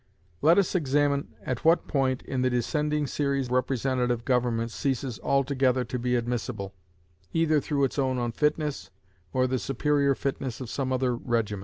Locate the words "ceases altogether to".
4.71-5.99